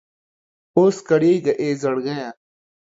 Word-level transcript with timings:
اوس 0.77 0.97
کړېږه 1.07 1.53
اې 1.61 1.69
زړګيه! 1.81 2.27